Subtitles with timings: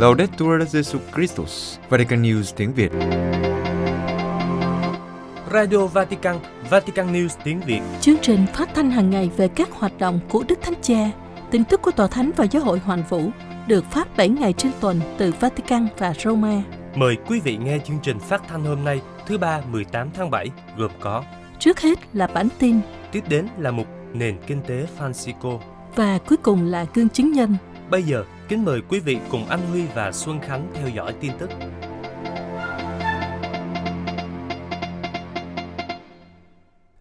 [0.00, 2.92] Laudetur Jesu Christus, Vatican News tiếng Việt.
[5.52, 6.36] Radio Vatican,
[6.70, 7.80] Vatican News tiếng Việt.
[8.00, 11.10] Chương trình phát thanh hàng ngày về các hoạt động của Đức Thánh Cha,
[11.50, 13.30] tin tức của Tòa Thánh và Giáo hội Hoàn Vũ
[13.66, 16.62] được phát 7 ngày trên tuần từ Vatican và Roma.
[16.94, 20.46] Mời quý vị nghe chương trình phát thanh hôm nay, thứ ba 18 tháng 7,
[20.76, 21.24] gồm có
[21.58, 22.80] Trước hết là bản tin
[23.12, 25.58] Tiếp đến là mục Nền Kinh tế Francisco.
[25.96, 27.56] và cuối cùng là gương chứng nhân.
[27.90, 31.32] Bây giờ, kính mời quý vị cùng anh Huy và Xuân Khánh theo dõi tin
[31.38, 31.50] tức.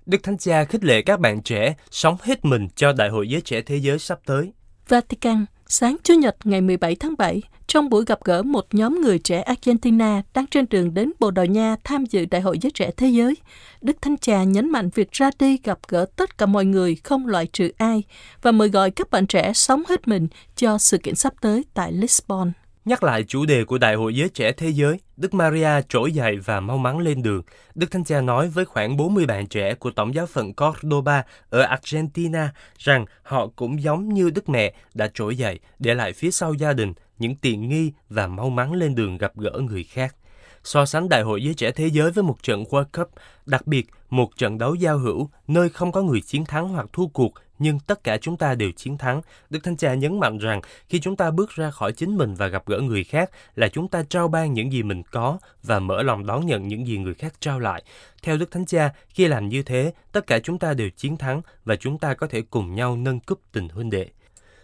[0.05, 3.41] Đức Thánh Cha khích lệ các bạn trẻ sống hết mình cho Đại hội Giới
[3.41, 4.53] Trẻ Thế Giới sắp tới.
[4.87, 9.19] Vatican, sáng Chủ nhật ngày 17 tháng 7, trong buổi gặp gỡ một nhóm người
[9.19, 12.91] trẻ Argentina đang trên đường đến Bồ Đào Nha tham dự Đại hội Giới Trẻ
[12.97, 13.35] Thế Giới,
[13.81, 17.27] Đức Thánh Cha nhấn mạnh việc ra đi gặp gỡ tất cả mọi người không
[17.27, 18.03] loại trừ ai
[18.41, 21.91] và mời gọi các bạn trẻ sống hết mình cho sự kiện sắp tới tại
[21.91, 22.51] Lisbon.
[22.85, 26.37] Nhắc lại chủ đề của Đại hội Giới Trẻ Thế Giới, Đức Maria trỗi dậy
[26.37, 27.41] và mau mắn lên đường.
[27.75, 31.61] Đức Thánh Cha nói với khoảng 40 bạn trẻ của Tổng giáo phận Cordoba ở
[31.61, 36.53] Argentina rằng họ cũng giống như Đức Mẹ đã trỗi dậy để lại phía sau
[36.53, 40.15] gia đình những tiện nghi và mau mắn lên đường gặp gỡ người khác.
[40.63, 43.09] So sánh Đại hội Giới Trẻ Thế Giới với một trận World Cup,
[43.45, 47.07] đặc biệt một trận đấu giao hữu nơi không có người chiến thắng hoặc thua
[47.07, 49.21] cuộc nhưng tất cả chúng ta đều chiến thắng.
[49.49, 52.47] Đức Thánh Cha nhấn mạnh rằng khi chúng ta bước ra khỏi chính mình và
[52.47, 56.03] gặp gỡ người khác là chúng ta trao ban những gì mình có và mở
[56.03, 57.83] lòng đón nhận những gì người khác trao lại.
[58.23, 61.41] Theo Đức Thánh Cha, khi làm như thế, tất cả chúng ta đều chiến thắng
[61.65, 64.09] và chúng ta có thể cùng nhau nâng cúp tình huynh đệ.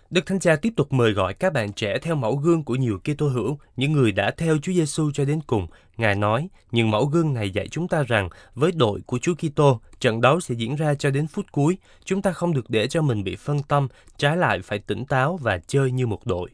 [0.10, 3.00] Đức Thánh Cha tiếp tục mời gọi các bạn trẻ theo mẫu gương của nhiều
[3.00, 5.68] Kitô hữu, những người đã theo Chúa Giêsu cho đến cùng.
[5.98, 9.80] Ngài nói, những mẫu gương này dạy chúng ta rằng với đội của Chúa Kitô,
[10.00, 11.78] trận đấu sẽ diễn ra cho đến phút cuối.
[12.06, 15.38] Chúng ta không được để cho mình bị phân tâm, trái lại phải tỉnh táo
[15.38, 16.50] và chơi như một đội.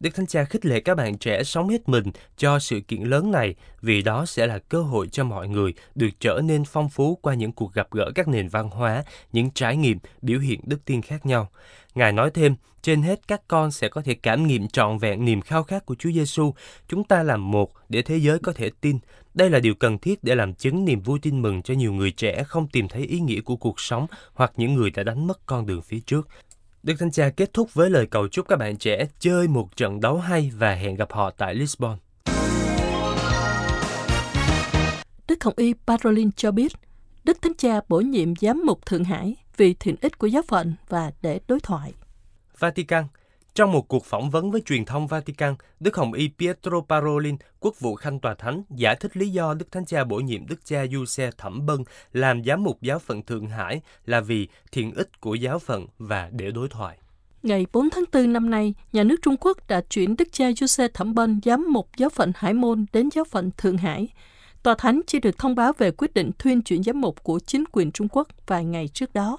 [0.00, 2.04] Đức Thánh Cha khích lệ các bạn trẻ sống hết mình
[2.36, 6.08] cho sự kiện lớn này vì đó sẽ là cơ hội cho mọi người được
[6.20, 9.76] trở nên phong phú qua những cuộc gặp gỡ các nền văn hóa, những trải
[9.76, 11.50] nghiệm, biểu hiện đức tin khác nhau.
[11.94, 15.40] Ngài nói thêm, trên hết các con sẽ có thể cảm nghiệm trọn vẹn niềm
[15.40, 16.54] khao khát của Chúa Giêsu.
[16.88, 18.98] Chúng ta làm một để thế giới có thể tin.
[19.34, 22.10] Đây là điều cần thiết để làm chứng niềm vui tin mừng cho nhiều người
[22.10, 25.46] trẻ không tìm thấy ý nghĩa của cuộc sống hoặc những người đã đánh mất
[25.46, 26.28] con đường phía trước.
[26.82, 30.00] Đức Thánh Cha kết thúc với lời cầu chúc các bạn trẻ chơi một trận
[30.00, 31.98] đấu hay và hẹn gặp họ tại Lisbon.
[35.28, 36.72] Đức Hồng Y Parolin cho biết,
[37.24, 40.74] Đức Thánh Cha bổ nhiệm giám mục Thượng Hải vì thiện ích của giáo phận
[40.88, 41.92] và để đối thoại.
[42.58, 43.04] Vatican
[43.54, 47.80] trong một cuộc phỏng vấn với truyền thông Vatican, Đức Hồng Y Pietro Parolin, quốc
[47.80, 50.86] vụ khanh tòa thánh, giải thích lý do Đức Thánh Cha bổ nhiệm Đức cha
[50.92, 55.34] Giuse Thẩm Bân làm giám mục giáo phận Thượng Hải là vì thiện ích của
[55.34, 56.98] giáo phận và để đối thoại.
[57.42, 60.88] Ngày 4 tháng 4 năm nay, nhà nước Trung Quốc đã chuyển Đức cha Giuse
[60.88, 64.08] Thẩm Bân giám mục giáo phận Hải Môn đến giáo phận Thượng Hải.
[64.62, 67.64] Tòa Thánh chỉ được thông báo về quyết định thuyên chuyển giám mục của chính
[67.72, 69.38] quyền Trung Quốc vài ngày trước đó.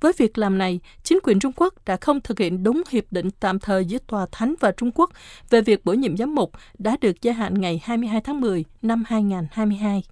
[0.00, 3.30] Với việc làm này, chính quyền Trung Quốc đã không thực hiện đúng hiệp định
[3.40, 5.10] tạm thời giữa Tòa Thánh và Trung Quốc
[5.50, 9.04] về việc bổ nhiệm giám mục đã được gia hạn ngày 22 tháng 10 năm
[9.06, 10.02] 2022.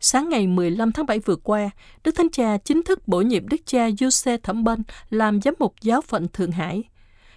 [0.00, 1.70] Sáng ngày 15 tháng 7 vừa qua,
[2.04, 5.74] Đức Thánh Cha chính thức bổ nhiệm Đức cha Giuse Thẩm Bân làm giám mục
[5.82, 6.82] giáo phận Thượng Hải.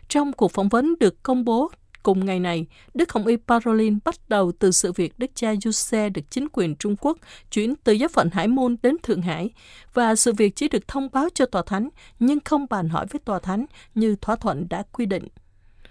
[0.08, 1.72] Trong cuộc phỏng vấn được công bố
[2.08, 6.10] cùng ngày này, Đức Hồng Y Parolin bắt đầu từ sự việc Đức cha Giuse
[6.10, 7.18] được chính quyền Trung Quốc
[7.52, 9.50] chuyển từ giáo phận Hải Môn đến Thượng Hải
[9.94, 13.20] và sự việc chỉ được thông báo cho Tòa Thánh nhưng không bàn hỏi với
[13.26, 13.66] Tòa Thánh
[13.96, 15.28] như thỏa thuận đã quy định.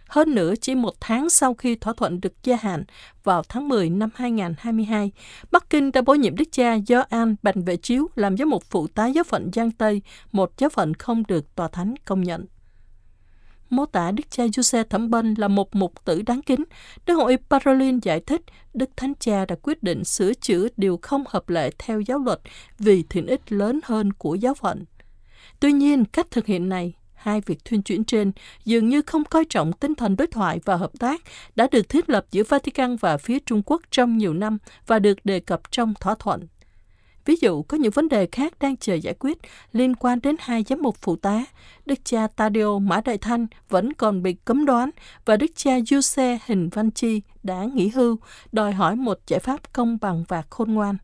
[0.09, 2.85] Hơn nữa, chỉ một tháng sau khi thỏa thuận được gia hạn
[3.25, 5.11] vào tháng 10 năm 2022,
[5.51, 8.65] Bắc Kinh đã bổ nhiệm Đức cha Do An Bành Vệ Chiếu làm giám mục
[8.71, 12.47] phụ tá giáo phận Giang Tây, một giáo phận không được Tòa Thánh công nhận.
[13.71, 16.65] Mô tả Đức cha Giuse Thẩm Bân là một mục tử đáng kính.
[17.07, 18.43] Đức hội Parolin giải thích
[18.75, 22.41] Đức Thánh Cha đã quyết định sửa chữa điều không hợp lệ theo giáo luật
[22.79, 24.85] vì thiện ích lớn hơn của giáo phận.
[25.61, 28.33] Tuy nhiên, cách thực hiện này hai việc thuyên chuyển trên
[28.65, 31.23] dường như không coi trọng tinh thần đối thoại và hợp tác
[31.57, 35.19] đã được thiết lập giữa Vatican và phía Trung Quốc trong nhiều năm và được
[35.25, 36.49] đề cập trong thỏa thuận.
[37.27, 39.39] Ví dụ, có những vấn đề khác đang chờ giải quyết
[39.73, 41.45] liên quan đến hai giám mục phụ tá.
[41.87, 44.91] Đức cha Taddeo Mã Đại Thanh vẫn còn bị cấm đoán
[45.25, 48.19] và Đức cha Giuse Hình Văn Chi đã nghỉ hưu,
[48.53, 50.97] đòi hỏi một giải pháp công bằng và khôn ngoan.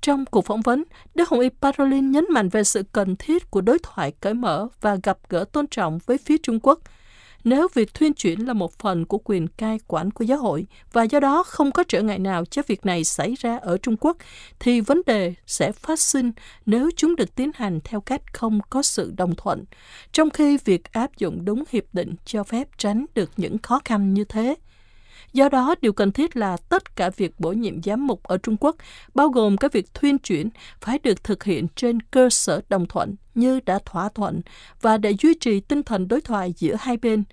[0.00, 0.84] Trong cuộc phỏng vấn,
[1.14, 4.68] Đức Hồng Y Parolin nhấn mạnh về sự cần thiết của đối thoại cởi mở
[4.80, 6.80] và gặp gỡ tôn trọng với phía Trung Quốc.
[7.46, 11.02] Nếu việc thuyên chuyển là một phần của quyền cai quản của giáo hội và
[11.02, 14.16] do đó không có trở ngại nào cho việc này xảy ra ở Trung Quốc,
[14.58, 16.32] thì vấn đề sẽ phát sinh
[16.66, 19.64] nếu chúng được tiến hành theo cách không có sự đồng thuận,
[20.12, 24.14] trong khi việc áp dụng đúng hiệp định cho phép tránh được những khó khăn
[24.14, 24.54] như thế.
[25.36, 28.56] Do đó, điều cần thiết là tất cả việc bổ nhiệm giám mục ở Trung
[28.60, 28.76] Quốc,
[29.14, 30.48] bao gồm các việc thuyên chuyển,
[30.80, 34.40] phải được thực hiện trên cơ sở đồng thuận như đã thỏa thuận
[34.80, 37.24] và để duy trì tinh thần đối thoại giữa hai bên.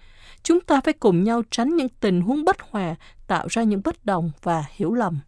[0.44, 2.96] Chúng ta phải cùng nhau tránh những tình huống bất hòa,
[3.28, 5.20] tạo ra những bất đồng và hiểu lầm.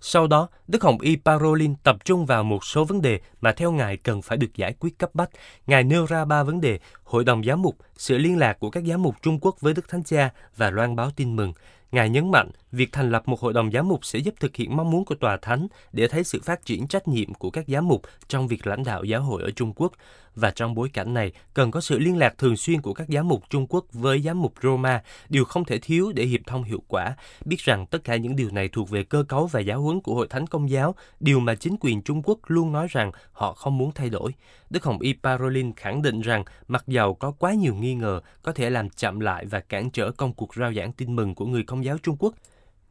[0.00, 3.72] Sau đó, Đức Hồng Y Parolin tập trung vào một số vấn đề mà theo
[3.72, 5.30] Ngài cần phải được giải quyết cấp bách.
[5.66, 8.84] Ngài nêu ra ba vấn đề, Hội đồng Giám mục, sự liên lạc của các
[8.84, 11.52] giám mục Trung Quốc với Đức Thánh Cha và loan báo tin mừng.
[11.92, 14.76] Ngài nhấn mạnh, việc thành lập một hội đồng giám mục sẽ giúp thực hiện
[14.76, 17.88] mong muốn của tòa thánh để thấy sự phát triển trách nhiệm của các giám
[17.88, 19.92] mục trong việc lãnh đạo giáo hội ở Trung Quốc.
[20.34, 23.28] Và trong bối cảnh này, cần có sự liên lạc thường xuyên của các giám
[23.28, 26.82] mục Trung Quốc với giám mục Roma, điều không thể thiếu để hiệp thông hiệu
[26.88, 27.16] quả.
[27.44, 30.14] Biết rằng tất cả những điều này thuộc về cơ cấu và giáo huấn của
[30.14, 33.78] Hội Thánh Công giáo, điều mà chính quyền Trung Quốc luôn nói rằng họ không
[33.78, 34.34] muốn thay đổi.
[34.70, 38.52] Đức Hồng Y Parolin khẳng định rằng mặc dầu có quá nhiều nghi ngờ có
[38.52, 41.62] thể làm chậm lại và cản trở công cuộc rao giảng tin mừng của người
[41.62, 42.34] công giáo Trung Quốc,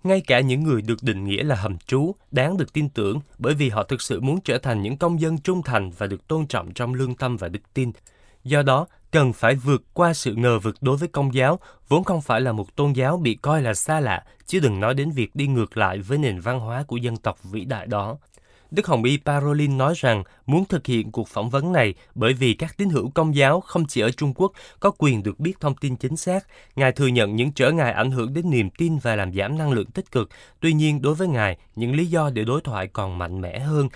[0.03, 3.53] ngay cả những người được định nghĩa là hầm trú đáng được tin tưởng bởi
[3.53, 6.47] vì họ thực sự muốn trở thành những công dân trung thành và được tôn
[6.47, 7.91] trọng trong lương tâm và đức tin.
[8.43, 12.21] Do đó, cần phải vượt qua sự ngờ vực đối với công giáo, vốn không
[12.21, 15.35] phải là một tôn giáo bị coi là xa lạ, chứ đừng nói đến việc
[15.35, 18.17] đi ngược lại với nền văn hóa của dân tộc vĩ đại đó.
[18.71, 22.53] Đức Hồng Y Parolin nói rằng muốn thực hiện cuộc phỏng vấn này bởi vì
[22.53, 25.75] các tín hữu công giáo không chỉ ở Trung Quốc có quyền được biết thông
[25.75, 26.47] tin chính xác.
[26.75, 29.71] Ngài thừa nhận những trở ngại ảnh hưởng đến niềm tin và làm giảm năng
[29.71, 30.29] lượng tích cực.
[30.59, 33.89] Tuy nhiên, đối với Ngài, những lý do để đối thoại còn mạnh mẽ hơn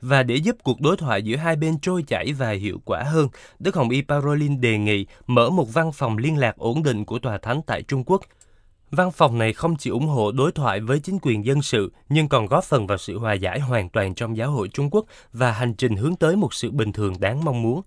[0.00, 3.28] và để giúp cuộc đối thoại giữa hai bên trôi chảy và hiệu quả hơn,
[3.58, 7.18] Đức Hồng Y Parolin đề nghị mở một văn phòng liên lạc ổn định của
[7.18, 8.22] Tòa Thánh tại Trung Quốc.
[8.94, 12.28] Văn phòng này không chỉ ủng hộ đối thoại với chính quyền dân sự, nhưng
[12.28, 15.52] còn góp phần vào sự hòa giải hoàn toàn trong giáo hội Trung Quốc và
[15.52, 17.82] hành trình hướng tới một sự bình thường đáng mong muốn.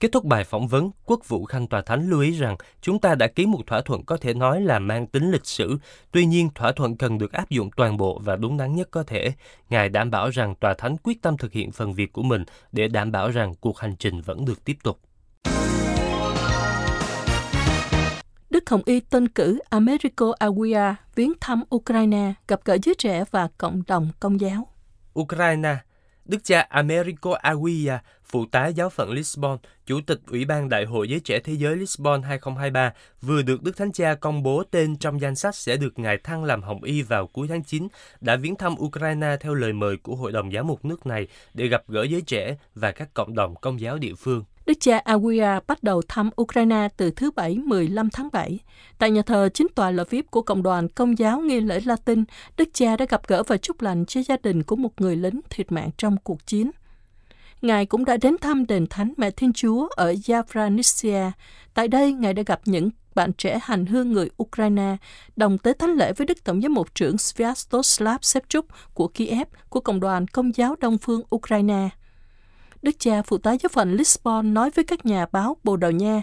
[0.00, 3.14] Kết thúc bài phỏng vấn, Quốc vụ Khanh Tòa Thánh lưu ý rằng chúng ta
[3.14, 5.78] đã ký một thỏa thuận có thể nói là mang tính lịch sử.
[6.12, 9.02] Tuy nhiên, thỏa thuận cần được áp dụng toàn bộ và đúng đắn nhất có
[9.02, 9.32] thể.
[9.70, 12.88] Ngài đảm bảo rằng Tòa Thánh quyết tâm thực hiện phần việc của mình để
[12.88, 14.98] đảm bảo rằng cuộc hành trình vẫn được tiếp tục.
[18.52, 23.48] Đức Hồng Y tân cử Americo Aguia viếng thăm Ukraine, gặp gỡ giới trẻ và
[23.58, 24.68] cộng đồng công giáo.
[25.20, 25.76] Ukraine
[26.24, 31.08] Đức cha Americo Aguia, phụ tá giáo phận Lisbon, chủ tịch Ủy ban Đại hội
[31.08, 35.20] Giới trẻ Thế giới Lisbon 2023, vừa được Đức Thánh Cha công bố tên trong
[35.20, 37.88] danh sách sẽ được Ngài thăng làm Hồng Y vào cuối tháng 9,
[38.20, 41.66] đã viếng thăm Ukraine theo lời mời của Hội đồng Giáo mục nước này để
[41.66, 44.44] gặp gỡ giới trẻ và các cộng đồng công giáo địa phương.
[44.72, 48.58] Đức cha Aguirre bắt đầu thăm Ukraine từ thứ Bảy 15 tháng 7.
[48.98, 52.24] Tại nhà thờ chính tòa Lviv của Cộng đoàn Công giáo nghi lễ Latin,
[52.56, 55.40] Đức cha đã gặp gỡ và chúc lành cho gia đình của một người lính
[55.50, 56.70] thiệt mạng trong cuộc chiến.
[57.62, 61.30] Ngài cũng đã đến thăm đền thánh Mẹ Thiên Chúa ở Yavranitsia.
[61.74, 64.96] Tại đây, Ngài đã gặp những bạn trẻ hành hương người Ukraine,
[65.36, 69.80] đồng tế thánh lễ với Đức Tổng giám mục trưởng Sviatoslav Shevchuk của Kiev của
[69.80, 71.88] Cộng đoàn Công giáo Đông phương Ukraine.
[72.82, 76.22] Đức cha phụ tá giáo phận Lisbon nói với các nhà báo Bồ Đào Nha,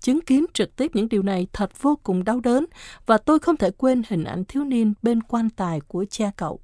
[0.00, 2.66] chứng kiến trực tiếp những điều này thật vô cùng đau đớn
[3.06, 6.60] và tôi không thể quên hình ảnh thiếu niên bên quan tài của cha cậu.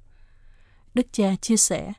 [0.93, 1.93] Đức cha chia sẻ,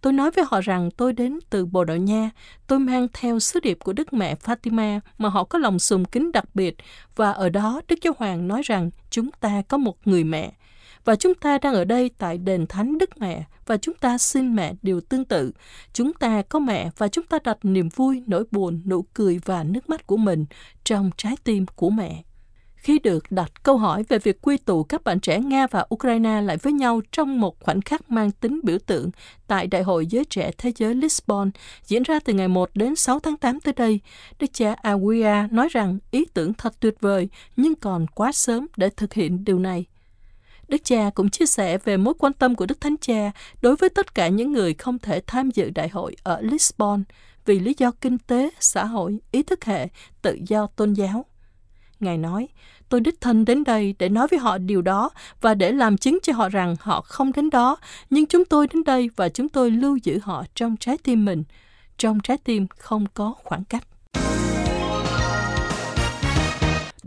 [0.00, 2.30] tôi nói với họ rằng tôi đến từ Bồ Đào Nha,
[2.66, 6.32] tôi mang theo sứ điệp của Đức Mẹ Fatima mà họ có lòng sùng kính
[6.32, 6.76] đặc biệt
[7.16, 10.52] và ở đó Đức Giáo Hoàng nói rằng chúng ta có một người mẹ
[11.08, 14.54] và chúng ta đang ở đây tại đền thánh Đức Mẹ và chúng ta xin
[14.54, 15.52] mẹ điều tương tự.
[15.92, 19.64] Chúng ta có mẹ và chúng ta đặt niềm vui, nỗi buồn, nụ cười và
[19.64, 20.46] nước mắt của mình
[20.84, 22.22] trong trái tim của mẹ.
[22.76, 26.40] Khi được đặt câu hỏi về việc quy tụ các bạn trẻ Nga và Ukraine
[26.40, 29.10] lại với nhau trong một khoảnh khắc mang tính biểu tượng
[29.46, 31.50] tại Đại hội Giới Trẻ Thế giới Lisbon
[31.84, 34.00] diễn ra từ ngày 1 đến 6 tháng 8 tới đây,
[34.38, 38.90] Đức cha Aguia nói rằng ý tưởng thật tuyệt vời nhưng còn quá sớm để
[38.96, 39.86] thực hiện điều này.
[40.68, 43.30] Đức cha cũng chia sẻ về mối quan tâm của Đức Thánh Cha
[43.62, 47.04] đối với tất cả những người không thể tham dự đại hội ở Lisbon
[47.44, 49.88] vì lý do kinh tế, xã hội, ý thức hệ,
[50.22, 51.24] tự do tôn giáo.
[52.00, 52.48] Ngài nói,
[52.88, 55.10] tôi đích thân đến đây để nói với họ điều đó
[55.40, 57.76] và để làm chứng cho họ rằng họ không đến đó,
[58.10, 61.44] nhưng chúng tôi đến đây và chúng tôi lưu giữ họ trong trái tim mình.
[61.98, 63.84] Trong trái tim không có khoảng cách.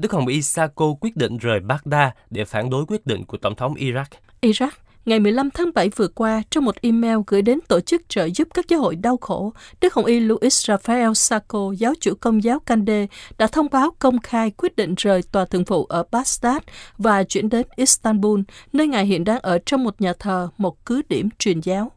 [0.02, 3.56] Đức Hồng Y Sako quyết định rời Baghdad để phản đối quyết định của Tổng
[3.56, 4.06] thống Iraq.
[4.42, 4.70] Iraq
[5.06, 8.48] Ngày 15 tháng 7 vừa qua, trong một email gửi đến tổ chức trợ giúp
[8.54, 12.60] các giáo hội đau khổ, Đức Hồng Y Luis Rafael Sacco, giáo chủ công giáo
[12.60, 16.62] Cande, đã thông báo công khai quyết định rời tòa thượng phụ ở Baghdad
[16.98, 18.40] và chuyển đến Istanbul,
[18.74, 21.92] nơi ngài hiện đang ở trong một nhà thờ, một cứ điểm truyền giáo.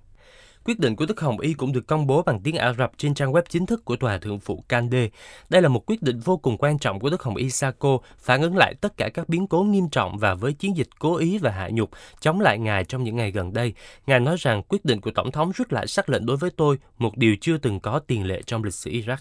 [0.65, 3.15] Quyết định của Đức Hồng Y cũng được công bố bằng tiếng Ả Rập trên
[3.15, 5.09] trang web chính thức của Tòa Thượng phụ Kande.
[5.49, 8.43] Đây là một quyết định vô cùng quan trọng của Đức Hồng Y Sako, phản
[8.43, 11.39] ứng lại tất cả các biến cố nghiêm trọng và với chiến dịch cố ý
[11.39, 11.91] và hạ nhục
[12.21, 13.73] chống lại Ngài trong những ngày gần đây.
[14.07, 16.79] Ngài nói rằng quyết định của Tổng thống rút lại sắc lệnh đối với tôi,
[16.99, 19.17] một điều chưa từng có tiền lệ trong lịch sử Iraq.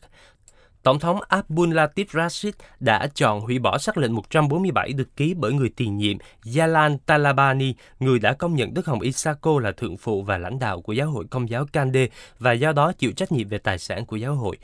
[0.84, 5.54] Tổng thống Abdul Latif Rashid đã chọn hủy bỏ sắc lệnh 147 được ký bởi
[5.54, 6.18] người tiền nhiệm
[6.58, 10.82] Yalan Talabani, người đã công nhận Đức Hồng Isako là thượng phụ và lãnh đạo
[10.82, 12.08] của giáo hội công giáo Kande
[12.40, 14.58] và do đó chịu trách nhiệm về tài sản của giáo hội.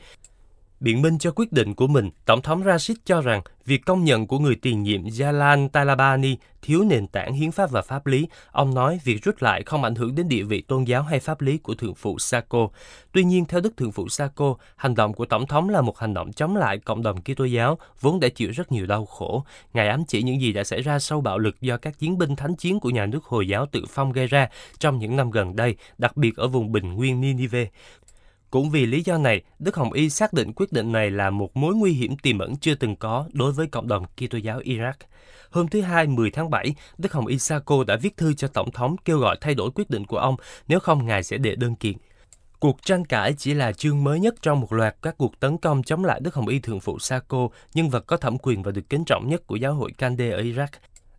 [0.80, 4.26] Biện minh cho quyết định của mình, Tổng thống Rashid cho rằng việc công nhận
[4.26, 8.28] của người tiền nhiệm Jalan Talabani thiếu nền tảng hiến pháp và pháp lý.
[8.52, 11.40] Ông nói việc rút lại không ảnh hưởng đến địa vị tôn giáo hay pháp
[11.40, 12.68] lý của Thượng phụ Sako.
[13.12, 16.14] Tuy nhiên, theo Đức Thượng phụ Sako, hành động của Tổng thống là một hành
[16.14, 19.44] động chống lại cộng đồng Kitô giáo, vốn đã chịu rất nhiều đau khổ.
[19.74, 22.36] Ngài ám chỉ những gì đã xảy ra sau bạo lực do các chiến binh
[22.36, 25.56] thánh chiến của nhà nước Hồi giáo tự phong gây ra trong những năm gần
[25.56, 27.66] đây, đặc biệt ở vùng bình nguyên Ninive.
[28.50, 31.56] Cũng vì lý do này, Đức Hồng Y xác định quyết định này là một
[31.56, 34.92] mối nguy hiểm tiềm ẩn chưa từng có đối với cộng đồng Kitô giáo Iraq.
[35.50, 38.70] Hôm thứ Hai 10 tháng 7, Đức Hồng Y Sako đã viết thư cho Tổng
[38.70, 40.36] thống kêu gọi thay đổi quyết định của ông,
[40.68, 41.96] nếu không Ngài sẽ đệ đơn kiện.
[42.60, 45.82] Cuộc tranh cãi chỉ là chương mới nhất trong một loạt các cuộc tấn công
[45.82, 48.90] chống lại Đức Hồng Y Thượng phụ Sako, nhân vật có thẩm quyền và được
[48.90, 50.66] kính trọng nhất của giáo hội Kande ở Iraq.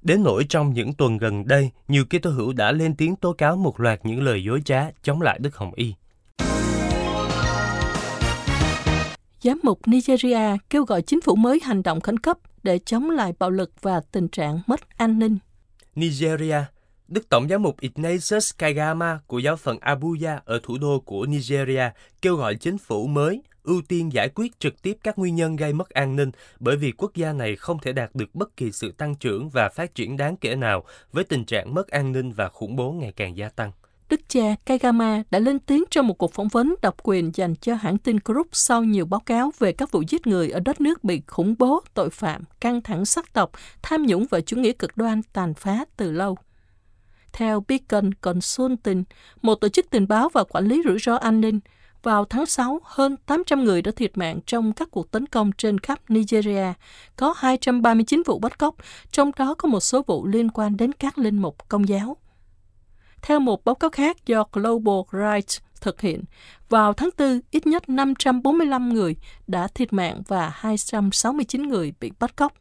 [0.02, 3.58] Đến nỗi trong những tuần gần đây, nhiều Kitô hữu đã lên tiếng tố cáo
[3.58, 5.94] một loạt những lời dối trá chống lại Đức Hồng Y.
[9.43, 13.33] Giám mục Nigeria kêu gọi chính phủ mới hành động khẩn cấp để chống lại
[13.39, 15.38] bạo lực và tình trạng mất an ninh.
[15.95, 16.57] Nigeria,
[17.07, 21.83] Đức Tổng giám mục Ignatius Kagama của giáo phận Abuja ở thủ đô của Nigeria
[22.21, 25.74] kêu gọi chính phủ mới ưu tiên giải quyết trực tiếp các nguyên nhân gây
[25.74, 28.91] mất an ninh bởi vì quốc gia này không thể đạt được bất kỳ sự
[28.91, 32.50] tăng trưởng và phát triển đáng kể nào với tình trạng mất an ninh và
[32.50, 33.71] khủng bố ngày càng gia tăng.
[34.12, 37.75] Đức cha Kagama đã lên tiếng trong một cuộc phỏng vấn độc quyền dành cho
[37.75, 41.03] hãng tin Group sau nhiều báo cáo về các vụ giết người ở đất nước
[41.03, 43.51] bị khủng bố, tội phạm, căng thẳng sắc tộc,
[43.82, 46.38] tham nhũng và chủ nghĩa cực đoan tàn phá từ lâu.
[47.34, 49.03] Theo Beacon Consulting,
[49.41, 51.60] một tổ chức tình báo và quản lý rủi ro an ninh,
[52.03, 55.80] vào tháng 6, hơn 800 người đã thiệt mạng trong các cuộc tấn công trên
[55.80, 56.74] khắp Nigeria.
[57.15, 58.75] Có 239 vụ bắt cóc,
[59.12, 62.18] trong đó có một số vụ liên quan đến các linh mục công giáo.
[63.22, 66.24] Theo một báo cáo khác do Global Rights thực hiện,
[66.70, 69.16] vào tháng 4, ít nhất 545 người
[69.48, 72.54] đã thiệt mạng và 269 người bị bắt cóc.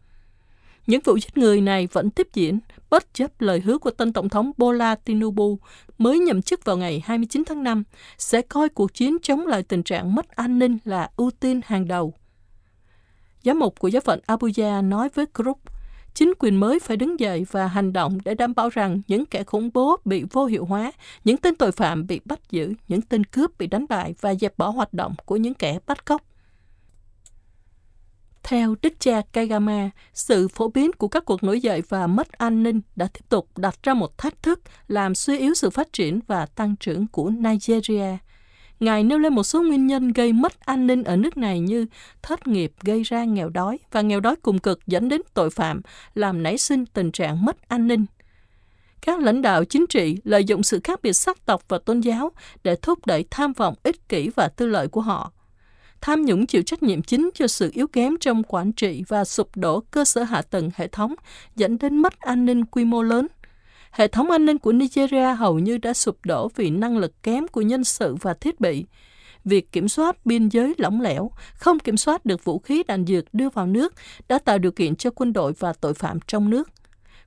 [0.86, 2.58] Những vụ giết người này vẫn tiếp diễn,
[2.90, 5.58] bất chấp lời hứa của tân Tổng thống Bola Tinubu
[5.98, 7.84] mới nhậm chức vào ngày 29 tháng 5,
[8.18, 11.88] sẽ coi cuộc chiến chống lại tình trạng mất an ninh là ưu tiên hàng
[11.88, 12.14] đầu.
[13.44, 15.58] Giám mục của giáo phận Abuja nói với Group,
[16.14, 19.44] chính quyền mới phải đứng dậy và hành động để đảm bảo rằng những kẻ
[19.44, 20.92] khủng bố bị vô hiệu hóa,
[21.24, 24.58] những tên tội phạm bị bắt giữ, những tên cướp bị đánh bại và dẹp
[24.58, 26.22] bỏ hoạt động của những kẻ bắt cóc.
[28.42, 32.62] Theo Đức cha Kagama, sự phổ biến của các cuộc nổi dậy và mất an
[32.62, 36.20] ninh đã tiếp tục đặt ra một thách thức làm suy yếu sự phát triển
[36.26, 38.16] và tăng trưởng của Nigeria–
[38.80, 41.86] Ngài nêu lên một số nguyên nhân gây mất an ninh ở nước này như
[42.22, 45.80] thất nghiệp gây ra nghèo đói và nghèo đói cùng cực dẫn đến tội phạm,
[46.14, 48.06] làm nảy sinh tình trạng mất an ninh.
[49.00, 52.32] Các lãnh đạo chính trị lợi dụng sự khác biệt sắc tộc và tôn giáo
[52.64, 55.32] để thúc đẩy tham vọng ích kỷ và tư lợi của họ.
[56.00, 59.56] Tham nhũng chịu trách nhiệm chính cho sự yếu kém trong quản trị và sụp
[59.56, 61.14] đổ cơ sở hạ tầng hệ thống,
[61.56, 63.26] dẫn đến mất an ninh quy mô lớn–
[63.90, 67.48] hệ thống an ninh của Nigeria hầu như đã sụp đổ vì năng lực kém
[67.48, 68.84] của nhân sự và thiết bị.
[69.44, 73.24] Việc kiểm soát biên giới lỏng lẻo, không kiểm soát được vũ khí đạn dược
[73.34, 73.94] đưa vào nước
[74.28, 76.70] đã tạo điều kiện cho quân đội và tội phạm trong nước.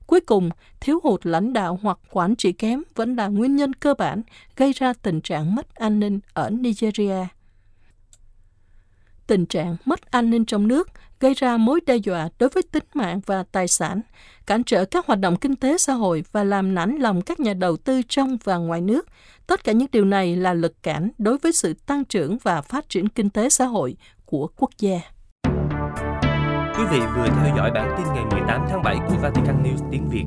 [0.06, 3.94] Cuối cùng, thiếu hụt lãnh đạo hoặc quản trị kém vẫn là nguyên nhân cơ
[3.94, 4.22] bản
[4.56, 7.26] gây ra tình trạng mất an ninh ở Nigeria.
[9.26, 10.88] Tình trạng mất an ninh trong nước
[11.20, 14.00] gây ra mối đe dọa đối với tính mạng và tài sản,
[14.46, 17.54] cản trở các hoạt động kinh tế xã hội và làm nản lòng các nhà
[17.54, 19.06] đầu tư trong và ngoài nước.
[19.46, 22.88] Tất cả những điều này là lực cản đối với sự tăng trưởng và phát
[22.88, 25.00] triển kinh tế xã hội của quốc gia.
[26.78, 30.08] Quý vị vừa theo dõi bản tin ngày 18 tháng 7 của Vatican News tiếng
[30.08, 30.24] Việt.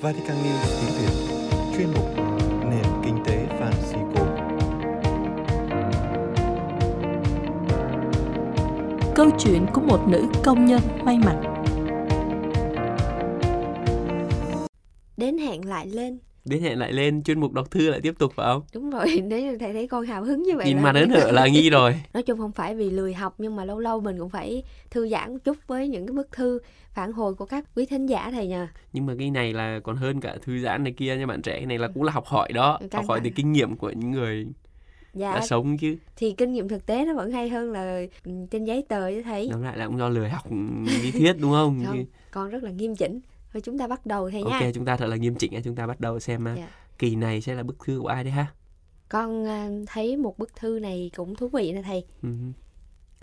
[0.00, 1.36] Vatican News tiếng Việt,
[1.76, 2.27] chuyên mục
[9.18, 11.36] Câu chuyện của một nữ công nhân may mặc.
[15.16, 16.18] Đến hạn lại lên.
[16.44, 18.62] Đến hẹn lại lên chuyên mục đọc thư lại tiếp tục phải không?
[18.74, 21.46] Đúng rồi nếu thầy thấy con hào hứng như vậy nhìn mặt đến hở là
[21.46, 22.00] nghi rồi.
[22.14, 25.08] Nói chung không phải vì lười học nhưng mà lâu lâu mình cũng phải thư
[25.08, 26.58] giãn một chút với những cái bức thư
[26.92, 28.66] phản hồi của các quý thính giả thầy nhờ.
[28.92, 31.52] Nhưng mà cái này là còn hơn cả thư giãn này kia nha bạn trẻ
[31.52, 32.78] cái này là cũng là học hỏi đó.
[32.90, 34.46] Căng học hỏi từ kinh nghiệm của những người
[35.18, 38.32] dạ đã sống chứ thì kinh nghiệm thực tế nó vẫn hay hơn là ừ,
[38.50, 40.46] trên giấy tờ chứ thấy Tóm lại là cũng do lười học
[41.02, 41.84] lý thuyết đúng không?
[41.86, 43.20] không con rất là nghiêm chỉnh
[43.52, 45.74] thôi chúng ta bắt đầu thầy nha Ok chúng ta thật là nghiêm chỉnh chúng
[45.74, 46.68] ta bắt đầu xem à, Dạ.
[46.98, 48.46] kỳ này sẽ là bức thư của ai đấy ha?
[49.08, 52.28] con à, thấy một bức thư này cũng thú vị nè thầy Ừ.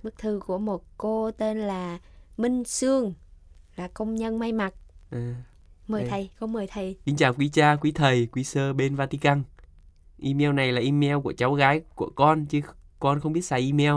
[0.03, 1.99] bức thư của một cô tên là
[2.37, 3.13] Minh Sương
[3.75, 4.73] là công nhân may mặc
[5.11, 5.35] À.
[5.87, 6.09] mời Đây.
[6.09, 9.43] thầy con mời thầy Kính chào quý cha, quý thầy, quý sơ bên Vatican.
[10.21, 12.59] Email này là email của cháu gái của con chứ
[12.99, 13.93] con không biết xài email.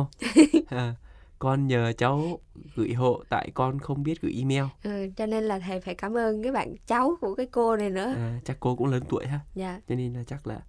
[0.68, 0.94] à,
[1.38, 2.38] con nhờ cháu
[2.76, 4.64] gửi hộ tại con không biết gửi email.
[4.84, 7.90] ừ, cho nên là thầy phải cảm ơn cái bạn cháu của cái cô này
[7.90, 10.60] nữa À, chắc cô cũng lớn tuổi ha, dạ cho nên là chắc là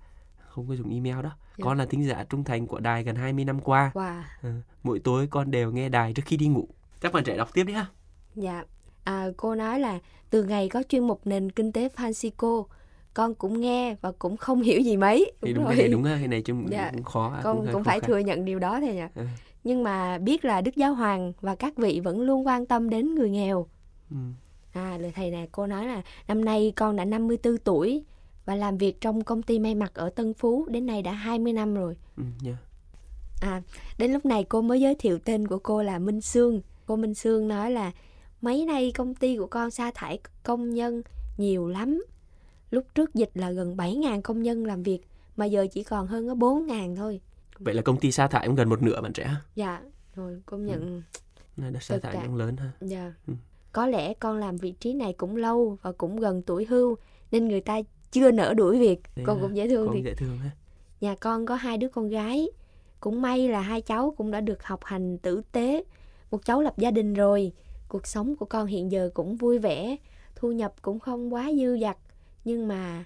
[0.50, 1.32] không có dùng email đó.
[1.58, 1.64] Dạ.
[1.64, 3.92] Con là thính giả trung thành của đài gần 20 năm qua.
[3.94, 6.68] wow À, mỗi tối con đều nghe đài trước khi đi ngủ.
[7.02, 7.86] Chắc bạn trẻ đọc tiếp đi ha.
[8.36, 8.64] Dạ,
[9.04, 12.64] à, cô nói là từ ngày có chuyên mục nền kinh tế Francisco,
[13.20, 15.32] con cũng nghe và cũng không hiểu gì mấy.
[15.42, 15.74] Thì Đúng đúng rồi.
[15.76, 16.92] cái này đúng cái này chung Dạ.
[16.94, 17.32] cũng khó.
[17.36, 18.08] à, con cũng khó phải khăn.
[18.08, 19.10] thừa nhận điều đó thầy ạ.
[19.16, 19.24] Ừ.
[19.64, 23.16] Nhưng mà biết là Đức Giáo Hoàng và các vị vẫn luôn quan tâm đến
[23.16, 23.68] người nghèo.
[24.12, 24.16] Ừ.
[24.74, 28.04] À, lời thầy này cô nói là năm nay con đã 54 tuổi
[28.46, 31.54] và làm việc trong công ty may mặc ở Tân Phú đến nay đã 20
[31.54, 31.96] năm rồi.
[32.18, 32.58] Ừ, nha.
[33.42, 33.62] À,
[33.98, 36.62] đến lúc này cô mới giới thiệu tên của cô là Minh Sương.
[36.86, 37.92] Cô Minh Sương nói là
[38.42, 41.02] mấy nay công ty của con sa thải công nhân
[41.38, 42.04] nhiều lắm.
[42.72, 45.00] Lúc trước dịch là gần 7.000 công nhân làm việc
[45.38, 47.22] mà giờ chỉ còn hơn có 4.000 thôi.
[47.60, 49.36] Vậy là công ty sa thải cũng gần một nửa bạn trẻ.
[49.56, 49.82] Dạ,
[50.16, 51.02] rồi công nhận
[51.58, 52.72] Là đợt sa Thực thải cũng lớn ha.
[52.82, 53.14] dạ.
[53.28, 53.34] Ừ.
[53.72, 56.96] Có lẽ con làm vị trí này cũng lâu và cũng gần tuổi hưu
[57.32, 59.02] nên người ta chưa nỡ đuổi việc.
[59.16, 60.50] Thế con à, cũng dễ thương Con thì dễ thương ha.
[61.02, 62.50] Nhà con có hai đứa con gái.
[63.00, 65.84] Cũng may là hai cháu cũng đã được học hành tử tế.
[66.32, 67.52] Một cháu lập gia đình rồi.
[67.88, 69.96] Cuộc sống của con hiện giờ cũng vui vẻ.
[70.36, 71.98] Thu nhập cũng không quá dư dật.
[72.50, 73.06] Nhưng mà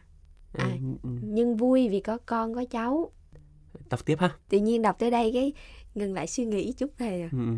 [0.54, 0.78] À, À.
[1.04, 3.12] ừ, nhưng vui vì có con có cháu.
[3.90, 4.32] Đọc tiếp ha.
[4.50, 5.54] Tự nhiên đọc tới đây cái
[5.96, 7.30] ngừng lại suy nghĩ chút thầy à.
[7.32, 7.38] Ừ.
[7.38, 7.54] ừ.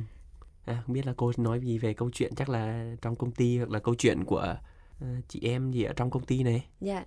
[0.65, 3.57] À, không biết là cô nói gì về câu chuyện chắc là trong công ty
[3.57, 4.55] hoặc là câu chuyện của
[5.01, 6.65] ờ, chị em gì ở trong công ty này.
[6.81, 7.05] Dạ.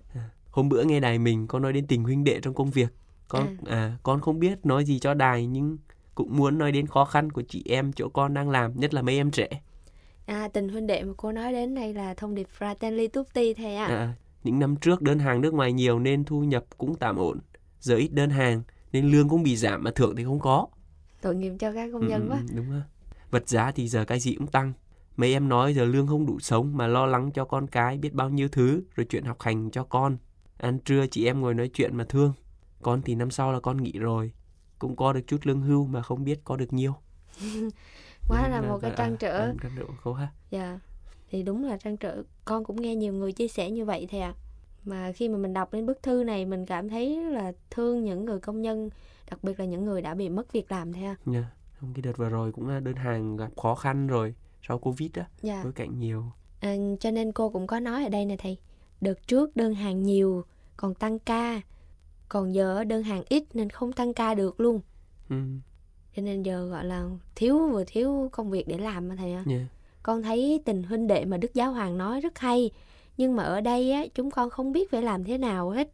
[0.51, 2.89] Hôm bữa nghe đài mình có nói đến tình huynh đệ trong công việc.
[3.27, 3.97] Con à.
[4.03, 5.77] con không biết nói gì cho đài nhưng
[6.15, 9.01] cũng muốn nói đến khó khăn của chị em chỗ con đang làm, nhất là
[9.01, 9.49] mấy em trẻ.
[10.25, 13.75] À, tình huynh đệ mà cô nói đến đây là thông điệp Fratelli Tutti thầy
[13.75, 13.85] ạ.
[13.85, 14.13] À,
[14.49, 17.39] những năm trước đơn hàng nước ngoài nhiều nên thu nhập cũng tạm ổn.
[17.79, 20.67] Giờ ít đơn hàng nên lương cũng bị giảm mà thưởng thì không có.
[21.21, 22.43] Tội nghiệp cho các công nhân Ừ, quá.
[22.49, 22.81] ừ, đúng ha.
[23.31, 24.73] Vật giá thì giờ cái gì cũng tăng.
[25.17, 28.13] Mấy em nói giờ lương không đủ sống mà lo lắng cho con cái biết
[28.13, 30.17] bao nhiêu thứ rồi chuyện học hành cho con.
[30.57, 32.33] Ăn trưa chị em ngồi nói chuyện mà thương.
[32.81, 34.31] Con thì năm sau là con nghỉ rồi.
[34.79, 36.93] Cũng có được chút lương hưu mà không biết có được nhiêu.
[38.27, 39.37] Quá Ừ, là một cái à, trăn trở.
[39.39, 40.27] à, trăn trở cô ha.
[40.51, 40.79] Dạ,
[41.29, 42.23] thì đúng là trăn trở.
[42.45, 44.33] Con cũng nghe nhiều người chia sẻ như vậy thầy ạ.
[44.85, 48.25] Mà khi mà mình đọc đến bức thư này mình cảm thấy là thương những
[48.25, 48.89] người công nhân,
[49.29, 51.15] đặc biệt là những người đã bị mất việc làm thầy ạ.
[51.25, 51.51] Nha.
[51.79, 54.33] Không cái đợt vừa rồi cũng là đơn hàng gặp khó khăn rồi
[54.67, 55.63] sau Covid á, Dạ.
[55.63, 56.23] bối cảnh nhiều.
[56.59, 58.57] À, cho nên cô cũng có nói ở đây nè thầy.
[59.01, 60.43] Đợt trước đơn hàng nhiều,
[60.77, 61.61] còn tăng ca.
[62.29, 64.81] Còn giờ đơn hàng ít nên không tăng ca được luôn.
[65.29, 65.35] Ừ,
[66.15, 69.43] Cho nên giờ gọi là thiếu vừa thiếu công việc để làm mà thầy ạ.
[69.45, 69.67] nha.
[70.03, 72.71] Con thấy tình huynh đệ mà Đức Giáo Hoàng nói rất hay.
[73.17, 75.89] Nhưng mà ở đây á, chúng con không biết phải làm thế nào hết.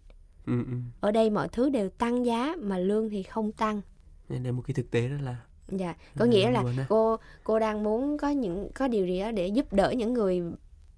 [0.45, 0.77] Ừ, ừ.
[0.99, 3.81] Ở đây mọi thứ đều tăng giá mà lương thì không tăng.
[4.29, 5.35] Nên là một cái thực tế rất là
[5.67, 9.47] Dạ, có nghĩa là cô cô đang muốn có những có điều gì đó để
[9.47, 10.41] giúp đỡ những người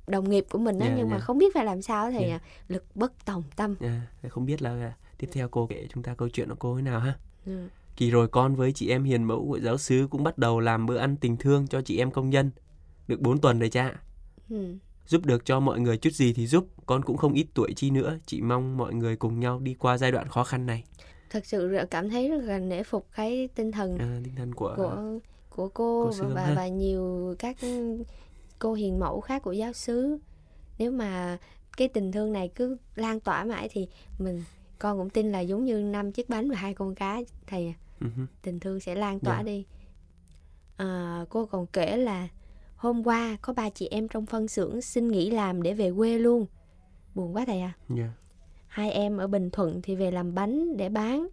[0.07, 1.19] đồng nghiệp của mình á Dạ, nhưng mà dạ.
[1.19, 2.35] không biết phải làm sao thì Dạ.
[2.35, 3.75] à, lực bất tòng tâm.
[3.79, 6.75] À, không biết là à, tiếp theo cô kể chúng ta câu chuyện của cô
[6.75, 7.13] thế nào ha.
[7.45, 7.67] Ừ.
[7.95, 10.85] Kỳ rồi con với chị em hiền mẫu của giáo sứ cũng bắt đầu làm
[10.85, 12.51] bữa ăn tình thương cho chị em công nhân.
[13.07, 14.01] Được 4 tuần rồi cha.
[14.49, 14.75] Ừ.
[15.07, 17.89] Giúp được cho mọi người chút gì thì giúp, con cũng không ít tuổi chi
[17.89, 20.83] nữa, chỉ mong mọi người cùng nhau đi qua giai đoạn khó khăn này.
[21.29, 24.73] Thật sự cảm thấy rất là nể phục cái tinh thần À, tinh thần của,
[24.77, 26.53] của của cô, cô và, Sương và, ha.
[26.55, 27.57] và nhiều các
[28.59, 30.17] cô hiền mẫu khác của giáo xứ.
[30.77, 31.37] Nếu mà
[31.77, 33.87] cái tình thương này cứ lan tỏa mãi thì
[34.19, 34.43] mình
[34.79, 38.07] con cũng tin là giống như năm chiếc bánh và hai con cá thầy hứ.
[38.41, 39.43] tình thương sẽ lan tỏa Dạ.
[39.43, 39.65] đi
[40.77, 42.27] à, cô còn kể là
[42.77, 46.17] hôm qua có ba chị em trong phân xưởng xin nghỉ làm để về quê
[46.17, 46.45] luôn
[47.15, 48.09] buồn quá thầy à Dạ.
[48.67, 51.27] hai em ở Bình Thuận thì về làm bánh để bán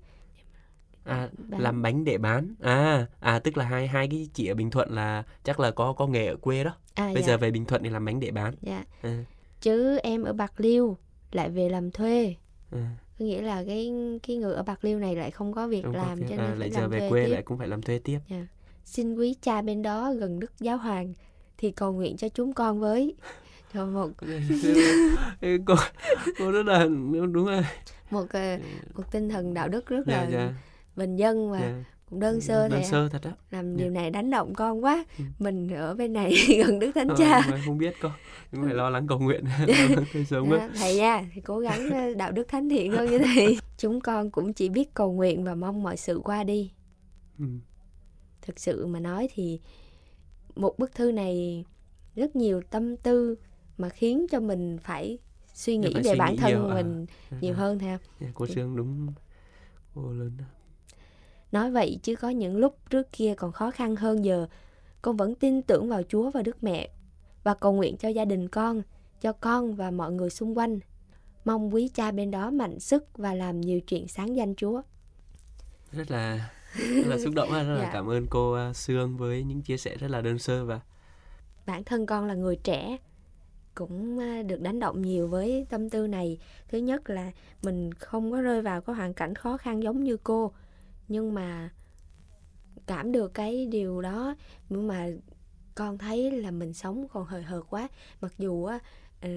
[1.04, 1.60] À, Bán.
[1.60, 2.54] làm bánh để bán.
[2.60, 5.92] À, à tức là hai hai cái chị ở Bình Thuận là chắc là có
[5.92, 6.74] có nghề ở quê đó.
[6.94, 8.54] à Bây dạ, giờ về Bình Thuận thì làm bánh để bán.
[8.62, 8.84] dạ.
[9.02, 9.24] À,
[9.60, 10.96] chứ em ở Bạc Liêu
[11.32, 12.34] lại về làm thuê
[12.72, 13.92] À, có nghĩa là cái
[14.26, 16.48] cái người ở bạc liêu này lại không có việc không làm việc- cho à,
[16.48, 17.32] nên lại phải giờ làm về thuê quê tiếp.
[17.32, 18.18] lại cũng phải làm thuê tiếp.
[18.84, 21.12] xin quý cha bên đó gần đức giáo hoàng
[21.64, 23.14] thì cầu nguyện cho chúng con với
[23.74, 24.10] cho một
[25.66, 25.74] cô
[26.38, 26.84] cô rất là
[27.32, 27.62] đúng rồi.
[28.10, 28.58] một ờ,
[28.94, 30.54] một tinh thần đạo đức rất Dạ là dạ.
[30.96, 31.84] bình dân và dạ.
[32.10, 32.88] cũng đơn sơ đơn ạ.
[32.90, 33.32] sơ thật á.
[33.50, 33.82] làm Dạ.
[33.82, 35.24] điều này đánh động con quá Ừ.
[35.38, 36.34] mình ở bên này
[36.66, 38.08] gần đức thánh Ờ, cha không biết cô
[38.50, 39.44] cũng phải lo lắng cầu nguyện
[40.30, 43.58] sống Đó, thầy nha thì cố gắng ờ, đạo đức thánh thiện hơn như thầy
[43.78, 46.70] chúng con cũng chỉ biết cầu nguyện và mong mọi sự qua đi
[47.38, 47.44] Ừ.
[48.42, 49.60] thực sự mà nói thì
[50.54, 51.64] một bức thư này
[52.14, 53.36] rất nhiều tâm tư
[53.78, 55.18] mà khiến cho mình phải
[55.54, 56.74] suy nghĩ phải về suy bản nghĩ thân nhiều, à.
[56.74, 57.06] mình
[57.40, 59.12] nhiều hơn theo Dạ, cô Sương đúng.
[59.94, 60.44] Cô lớn đó.
[61.52, 64.46] nói vậy chứ có những lúc trước kia còn khó khăn hơn giờ.
[65.02, 66.90] Con vẫn tin tưởng vào Chúa và Đức Mẹ
[67.42, 68.82] và cầu nguyện cho gia đình con
[69.20, 70.78] cho con và mọi người xung quanh.
[71.44, 74.82] Mong quý cha bên đó mạnh sức và làm nhiều chuyện sáng danh Chúa.
[75.92, 77.90] Rất là rất là xúc động rất là Dạ.
[77.92, 80.80] cảm ơn cô à, Sương với những chia sẻ rất là đơn sơ và
[81.66, 82.96] bản thân con là người trẻ
[83.74, 87.30] cũng à, được đánh động nhiều với tâm tư này thứ nhất là
[87.62, 90.52] mình không có rơi vào cái hoàn cảnh khó khăn giống như cô
[91.08, 91.70] nhưng mà
[92.86, 94.34] cảm được cái điều đó
[94.68, 95.08] nhưng mà
[95.74, 97.88] con thấy là mình sống còn hời hợt quá
[98.20, 98.78] mặc dù á
[99.20, 99.28] ờ,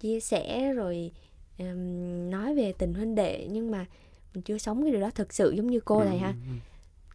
[0.00, 1.12] chia sẻ rồi
[1.58, 3.86] ừm, nói về tình huynh đệ nhưng mà
[4.34, 6.54] mình chưa sống cái điều đó thực sự giống như cô này ha Ừ, ừ,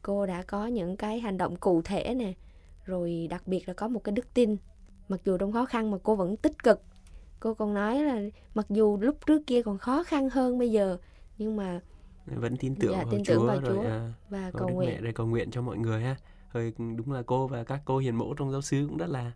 [0.02, 2.34] cô đã có những cái hành động cụ thể nè
[2.86, 4.58] rồi đặc biệt là có một cái đức tin
[5.10, 6.82] mặc dù trong khó khăn mà cô vẫn tích cực
[7.40, 8.22] cô còn nói là
[8.56, 10.98] mặc dù lúc trước kia còn khó khăn hơn bây giờ
[11.38, 11.80] nhưng mà
[12.28, 12.34] ừ.
[12.40, 13.82] vẫn tin tưởng Dạ, vào tin Chúa, tưởng vào rồi Chúa.
[13.90, 16.16] à, và cầu Đức Mẹ nguyện đây cầu nguyện cho mọi người ha
[16.54, 19.32] rồi đúng là cô và các cô hiền mẫu trong giáo xứ cũng rất là,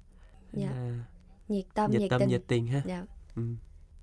[0.54, 1.00] Dạ, là
[1.48, 3.06] nhiệt tâm nhiệt nhiệt, tâm tình nhiệt tình ha dạ.
[3.36, 3.42] ừ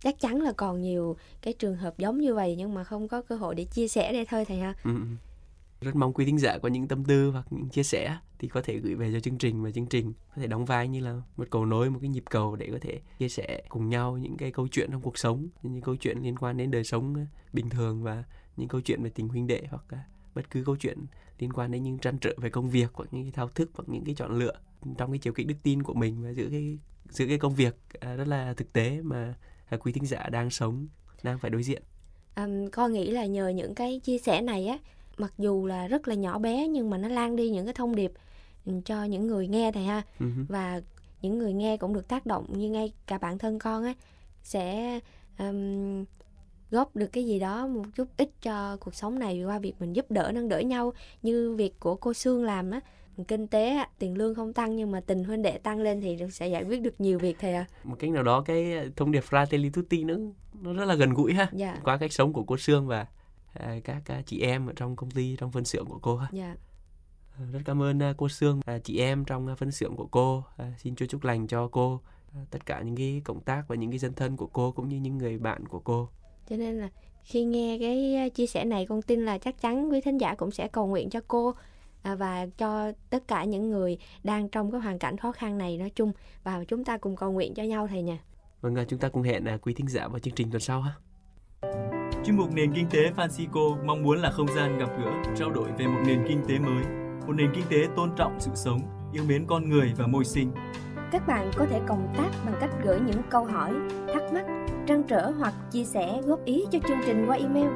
[0.05, 3.23] chắc chắn là còn nhiều cái trường hợp giống như vậy nhưng mà không có
[3.23, 4.75] cơ hội để chia sẻ đây thôi thầy ha.
[4.85, 5.07] Ừ, ừ,
[5.81, 8.62] rất mong quý thính giả có những tâm tư hoặc những chia sẻ thì có
[8.62, 11.21] thể gửi về cho chương trình và chương trình có thể đóng vai như là
[11.37, 14.37] một cầu nối một cái nhịp cầu để có thể chia sẻ cùng nhau những
[14.37, 17.23] cái câu chuyện trong cuộc sống những câu chuyện liên quan đến đời sống ờ,
[17.53, 18.25] bình thường và
[18.57, 20.99] những câu chuyện về tình huynh đệ hoặc là bất cứ câu chuyện
[21.38, 23.88] liên quan đến những trăn trở về công việc hoặc những cái thao thức hoặc
[23.88, 24.55] những cái chọn lựa
[24.99, 26.79] trong cái chiều kích đức tin của mình và giữa cái
[27.11, 29.35] giữa cái công việc ờ, rất là thực tế mà
[29.70, 30.87] quý thính giả đang sống
[31.22, 31.83] đang phải đối diện.
[32.35, 34.79] Ừm, con nghĩ là nhờ những cái chia sẻ này á
[35.18, 37.96] mặc dù là rất là nhỏ bé nhưng mà nó lan đi những cái thông
[37.96, 38.12] điệp
[38.85, 40.03] cho những người nghe thầy ha.
[40.18, 40.27] Hứ.
[40.48, 40.81] và
[41.22, 43.94] những người nghe cũng được tác động như ngay cả bản thân con á
[44.42, 45.00] sẽ
[45.38, 46.05] ừm,
[46.70, 49.92] góp được cái gì đó một chút ít cho cuộc sống này qua việc mình
[49.92, 50.92] giúp đỡ nâng đỡ nhau.
[51.22, 52.81] Như việc của cô Sương làm á
[53.29, 56.48] kinh tế tiền lương không tăng nhưng mà tình huynh đệ tăng lên thì sẽ
[56.48, 57.66] giải quyết được nhiều việc thầy ạ.
[57.85, 60.14] Một cách nào đó cái thông điệp Fratelli Tutti nó
[60.61, 61.48] nó rất là gần gũi ha.
[61.53, 61.79] Dạ.
[61.85, 63.07] Qua cách sống của cô Sương và
[63.53, 66.29] à, các à, chị em ở trong công ty trong phân xưởng của cô ha.
[66.33, 66.57] Dạ.
[67.38, 70.07] À, rất cảm ơn à, cô Sương à, chị em trong à, phân xưởng của
[70.07, 70.44] cô.
[70.57, 72.00] À, xin Chúa chúc lành cho cô
[72.35, 74.88] à, tất cả những cái cộng tác và những cái dân thân của cô cũng
[74.88, 76.09] như những người bạn của cô.
[76.48, 76.88] Cho nên là
[77.22, 80.50] khi nghe cái chia sẻ này con tin là chắc chắn quý thính giả cũng
[80.50, 81.55] sẽ cầu nguyện cho cô
[82.05, 85.79] à, và cho tất cả những người đang trong cái hoàn cảnh khó khăn này
[85.79, 86.12] nói chung
[86.43, 88.19] và chúng ta cùng cầu nguyện cho nhau thầy nha
[88.61, 90.81] vâng à, chúng ta cùng hẹn à, quý thính giả vào chương trình tuần sau
[90.81, 90.93] ha.
[92.25, 95.69] Chuyên mục Nền Kinh tế Francisco mong muốn là không gian gặp gỡ, trao đổi
[95.79, 96.85] về một nền kinh tế mới,
[97.27, 98.81] một nền kinh tế tôn trọng sự sống,
[99.12, 100.53] yêu mến con người và môi sinh.
[101.12, 103.73] các bạn có thể cộng tác bằng cách gửi những câu hỏi
[104.14, 104.47] thắc mắc
[104.87, 107.69] trăn trở hoặc chia sẻ góp ý cho chương trình qua email.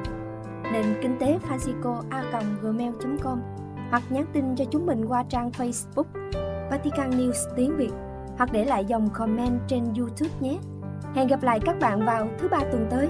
[0.72, 3.40] Nền kinh tế francisco a gmail com
[3.90, 6.04] hoặc nhắn tin cho chúng mình qua trang facebook
[6.70, 7.90] Vatican News tiếng Việt
[8.38, 10.58] hoặc để lại dòng comment trên YouTube nhé.
[11.14, 13.08] Hẹn gặp lại các bạn vào thứ ba tuần tới.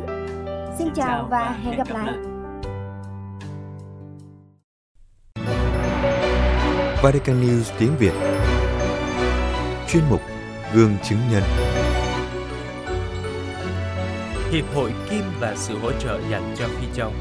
[0.78, 2.14] Xin chào và hẹn gặp lại.
[7.02, 8.12] Vatican News tiếng Việt
[9.88, 10.20] Chuyên mục
[10.74, 11.42] Gương chứng nhân
[14.50, 17.12] Hiệp hội Kim và sự hỗ trợ dành cho Phi Châu.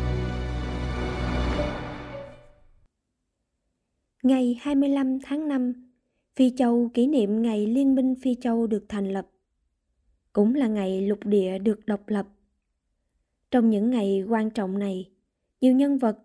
[4.27, 5.73] Ngày 25 tháng 5,
[6.35, 9.27] Phi Châu kỷ niệm ngày Liên minh Phi Châu được thành lập.
[10.33, 12.27] Cũng là ngày lục địa được độc lập.
[13.51, 15.09] Trong những ngày quan trọng này,
[15.61, 16.17] nhiều nhân vật,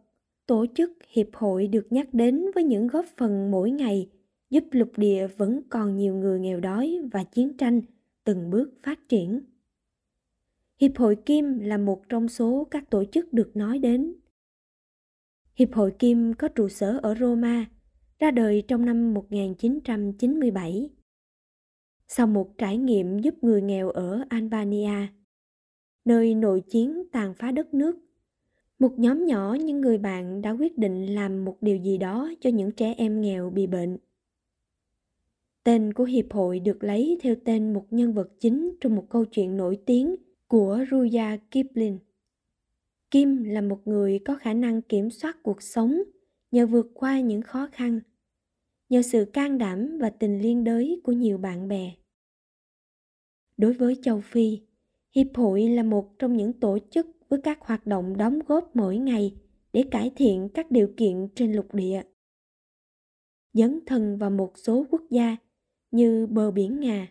[0.46, 4.08] tổ chức, hiệp hội được nhắc đến với những góp phần mỗi ngày
[4.50, 7.80] giúp lục địa vẫn còn nhiều người nghèo đói và chiến tranh
[8.24, 9.40] từng bước phát triển.
[10.80, 14.14] Hiệp hội Kim là một trong số các tổ chức được nói đến.
[15.54, 17.66] Hiệp hội Kim có trụ sở ở Roma,
[18.22, 20.90] ra đời trong năm 1997.
[22.08, 25.08] Sau một trải nghiệm giúp người nghèo ở Albania,
[26.04, 27.98] nơi nội chiến tàn phá đất nước.
[28.78, 32.50] Một nhóm nhỏ những người bạn đã quyết định làm một điều gì đó cho
[32.50, 33.98] những trẻ em nghèo bị bệnh.
[35.64, 39.24] Tên của hiệp hội được lấy theo tên một nhân vật chính trong một câu
[39.24, 41.98] chuyện nổi tiếng của Rudyard Kipling.
[43.10, 46.02] Kim là một người có khả năng kiểm soát cuộc sống
[46.52, 48.00] nhờ vượt qua những khó khăn,
[48.92, 51.92] nhờ sự can đảm và tình liên đới của nhiều bạn bè.
[53.56, 54.60] Đối với châu Phi,
[55.14, 58.96] Hiệp hội là một trong những tổ chức với các hoạt động đóng góp mỗi
[58.96, 59.34] ngày
[59.72, 62.02] để cải thiện các điều kiện trên lục địa.
[63.52, 65.36] Dấn thân vào một số quốc gia
[65.90, 67.08] như bờ biển Nga,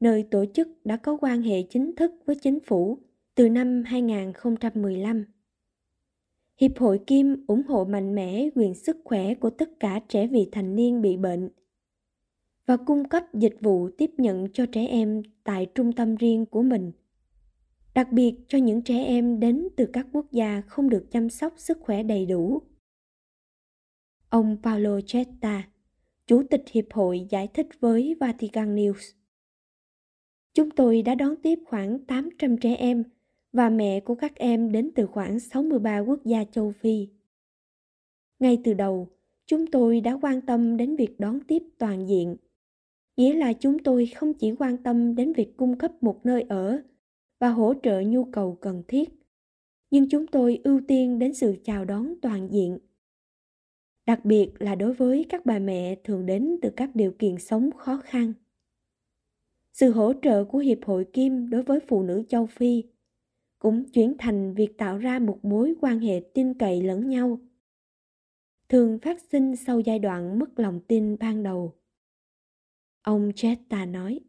[0.00, 2.98] nơi tổ chức đã có quan hệ chính thức với chính phủ
[3.34, 5.24] từ năm 2015.
[6.60, 10.48] Hiệp hội Kim ủng hộ mạnh mẽ quyền sức khỏe của tất cả trẻ vị
[10.52, 11.48] thành niên bị bệnh
[12.66, 16.62] và cung cấp dịch vụ tiếp nhận cho trẻ em tại trung tâm riêng của
[16.62, 16.92] mình
[17.94, 21.54] đặc biệt cho những trẻ em đến từ các quốc gia không được chăm sóc
[21.56, 22.62] sức khỏe đầy đủ.
[24.28, 25.68] Ông Paolo Chetta,
[26.26, 29.14] Chủ tịch Hiệp hội giải thích với Vatican News.
[30.54, 33.04] Chúng tôi đã đón tiếp khoảng 800 trẻ em
[33.52, 37.08] và mẹ của các em đến từ khoảng 63 quốc gia châu Phi.
[38.38, 39.08] Ngay từ đầu,
[39.46, 42.36] chúng tôi đã quan tâm đến việc đón tiếp toàn diện.
[43.16, 46.82] Nghĩa là chúng tôi không chỉ quan tâm đến việc cung cấp một nơi ở
[47.40, 49.20] và hỗ trợ nhu cầu cần thiết
[49.90, 52.78] nhưng chúng tôi ưu tiên đến sự chào đón toàn diện
[54.06, 57.70] đặc biệt là đối với các bà mẹ thường đến từ các điều kiện sống
[57.76, 58.32] khó khăn
[59.72, 62.84] sự hỗ trợ của hiệp hội kim đối với phụ nữ châu phi
[63.60, 67.40] cũng chuyển thành việc tạo ra một mối quan hệ tin cậy lẫn nhau.
[68.68, 71.74] Thường phát sinh sau giai đoạn mất lòng tin ban đầu.
[73.02, 74.20] Ông chetta nói,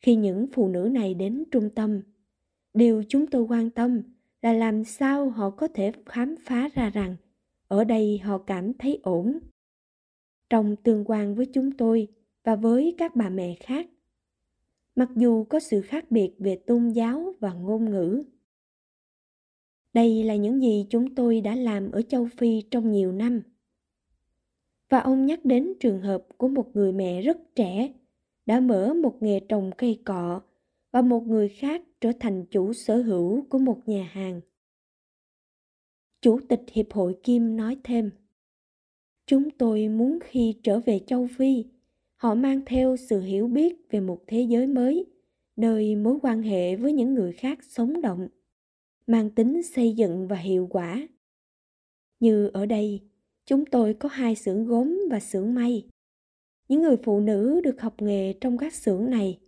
[0.00, 2.00] khi những phụ nữ này đến trung tâm,
[2.74, 4.02] điều chúng tôi quan tâm
[4.42, 7.16] là làm sao họ có thể khám phá ra rằng
[7.68, 9.38] ở đây họ cảm thấy ổn.
[10.50, 12.08] Trong tương quan với chúng tôi
[12.44, 13.86] và với các bà mẹ khác
[14.98, 18.22] mặc dù có sự khác biệt về tôn giáo và ngôn ngữ
[19.92, 23.42] đây là những gì chúng tôi đã làm ở châu phi trong nhiều năm
[24.88, 27.92] và ông nhắc đến trường hợp của một người mẹ rất trẻ
[28.46, 30.40] đã mở một nghề trồng cây cọ
[30.92, 34.40] và một người khác trở thành chủ sở hữu của một nhà hàng.
[36.20, 38.10] Chủ tịch Hiệp hội Kim nói thêm,
[39.26, 41.64] Chúng tôi muốn khi trở về châu Phi,
[42.18, 45.06] họ mang theo sự hiểu biết về một thế giới mới,
[45.56, 48.28] nơi mối quan hệ với những người khác sống động,
[49.06, 51.08] mang tính xây dựng và hiệu quả.
[52.20, 53.00] Như ở đây,
[53.46, 55.88] chúng tôi có hai xưởng gốm và xưởng may.
[56.68, 59.38] Những người phụ nữ được học nghề trong các xưởng này.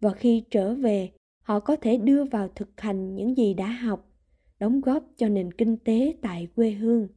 [0.00, 1.10] Và khi trở về
[1.42, 4.10] họ có thể đưa vào thực hành những gì đã học
[4.58, 7.08] đóng góp cho nền kinh tế tại quê hương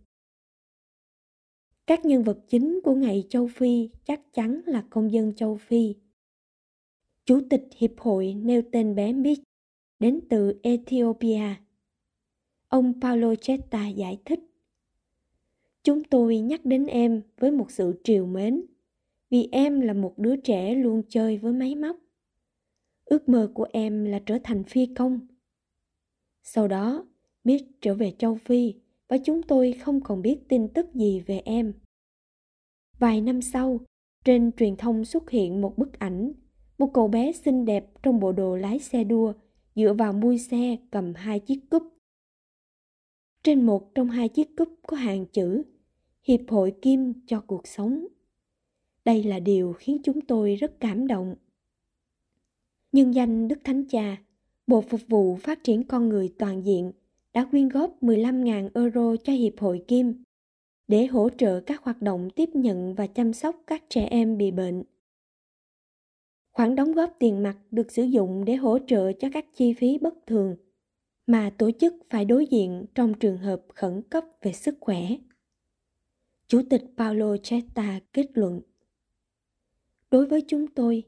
[1.88, 5.96] các nhân vật chính của ngày châu phi chắc chắn là công dân châu phi
[7.26, 9.44] chủ tịch hiệp hội nêu tên bé Mitch
[10.00, 11.56] đến từ Ethiopia.
[12.68, 14.40] Ông Paulo Cheta giải thích
[15.84, 18.66] Chúng tôi nhắc đến em với một sự triều mến
[19.30, 21.98] vì em là một đứa trẻ luôn chơi với máy móc.
[23.06, 25.20] Ước mơ của em là trở thành phi công.
[26.44, 27.06] Sau đó,
[27.44, 28.74] Mitch trở về châu Phi
[29.14, 31.74] và chúng tôi không còn biết tin tức gì về em.
[33.00, 33.80] Vài năm sau,
[34.26, 36.34] trên truyền thông xuất hiện một bức ảnh,
[36.78, 39.34] một cậu bé xinh đẹp trong bộ đồ lái xe đua
[39.76, 41.84] dựa vào mui xe cầm hai chiếc cúp.
[43.44, 45.64] Trên một trong hai chiếc cúp có hàng chữ
[46.24, 48.08] Hiệp hội Kim cho cuộc sống.
[49.06, 51.36] Đây là điều khiến chúng tôi rất cảm động.
[52.92, 54.18] Nhân danh Đức Thánh Cha,
[54.68, 56.92] Bộ Phục vụ Phát triển Con Người Toàn diện
[57.34, 60.24] đã quyên góp 15.000 euro cho Hiệp hội Kim
[60.88, 64.52] để hỗ trợ các hoạt động tiếp nhận và chăm sóc các trẻ em bị
[64.52, 64.84] bệnh.
[66.52, 69.98] Khoản đóng góp tiền mặt được sử dụng để hỗ trợ cho các chi phí
[69.98, 70.56] bất thường
[71.28, 75.02] mà tổ chức phải đối diện trong trường hợp khẩn cấp về sức khỏe.
[76.48, 78.62] Chủ tịch Paolo Chetta kết luận
[80.12, 81.04] Đối với chúng tôi,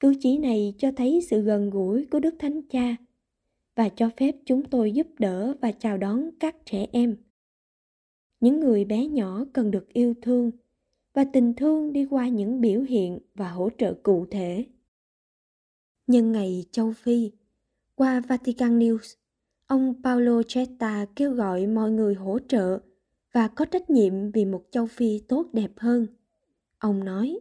[0.00, 2.96] cử chỉ này cho thấy sự gần gũi của Đức Thánh Cha
[3.76, 7.16] và cho phép chúng tôi giúp đỡ và chào đón các trẻ em.
[8.40, 10.50] Những người bé nhỏ cần được yêu thương
[11.14, 14.66] và tình thương đi qua những biểu hiện và hỗ trợ cụ thể.
[16.06, 17.30] Nhân ngày châu Phi,
[17.94, 19.16] qua Vatican News,
[19.66, 22.78] ông Paolo Chetta kêu gọi mọi người hỗ trợ
[23.32, 26.06] và có trách nhiệm vì một châu Phi tốt đẹp hơn.
[26.78, 27.38] Ông nói,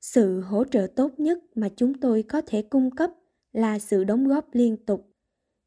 [0.00, 3.10] sự hỗ trợ tốt nhất mà chúng tôi có thể cung cấp
[3.54, 5.14] là sự đóng góp liên tục,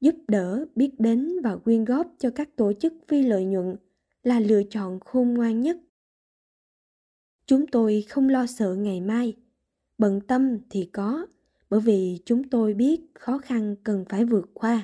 [0.01, 3.75] giúp đỡ, biết đến và quyên góp cho các tổ chức phi lợi nhuận
[4.23, 5.77] là lựa chọn khôn ngoan nhất.
[7.45, 9.35] Chúng tôi không lo sợ ngày mai,
[9.97, 11.27] bận tâm thì có,
[11.69, 14.83] bởi vì chúng tôi biết khó khăn cần phải vượt qua.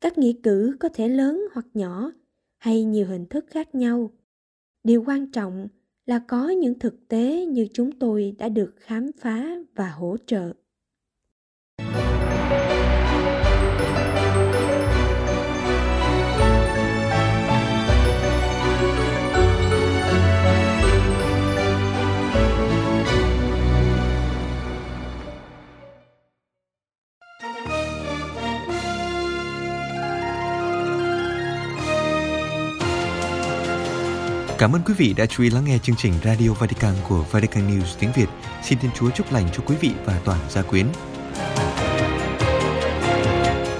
[0.00, 2.12] Các nghĩa cử có thể lớn hoặc nhỏ,
[2.58, 4.10] hay nhiều hình thức khác nhau.
[4.84, 5.68] Điều quan trọng
[6.06, 10.52] là có những thực tế như chúng tôi đã được khám phá và hỗ trợ.
[34.58, 37.70] Cảm ơn quý vị đã chú ý lắng nghe chương trình Radio Vatican của Vatican
[37.70, 38.26] News tiếng Việt.
[38.62, 40.86] Xin Thiên Chúa chúc lành cho quý vị và toàn gia quyến.